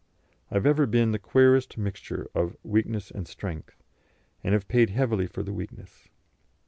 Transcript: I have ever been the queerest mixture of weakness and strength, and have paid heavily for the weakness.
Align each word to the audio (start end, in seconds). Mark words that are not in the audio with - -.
I 0.49 0.55
have 0.55 0.65
ever 0.65 0.87
been 0.87 1.11
the 1.11 1.19
queerest 1.19 1.77
mixture 1.77 2.27
of 2.33 2.57
weakness 2.63 3.11
and 3.11 3.27
strength, 3.27 3.83
and 4.43 4.55
have 4.55 4.67
paid 4.67 4.89
heavily 4.89 5.27
for 5.27 5.43
the 5.43 5.53
weakness. 5.53 6.07